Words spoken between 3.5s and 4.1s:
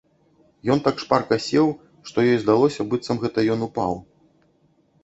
ён упаў.